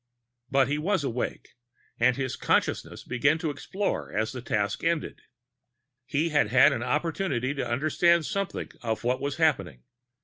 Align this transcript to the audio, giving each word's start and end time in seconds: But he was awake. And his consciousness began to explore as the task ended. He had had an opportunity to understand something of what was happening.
But 0.49 0.67
he 0.67 0.79
was 0.79 1.03
awake. 1.03 1.49
And 1.99 2.15
his 2.15 2.35
consciousness 2.35 3.03
began 3.03 3.37
to 3.37 3.51
explore 3.51 4.11
as 4.11 4.31
the 4.31 4.41
task 4.41 4.83
ended. 4.83 5.21
He 6.07 6.29
had 6.29 6.47
had 6.47 6.73
an 6.73 6.81
opportunity 6.81 7.53
to 7.53 7.69
understand 7.71 8.25
something 8.25 8.71
of 8.81 9.03
what 9.03 9.21
was 9.21 9.35
happening. 9.35 9.83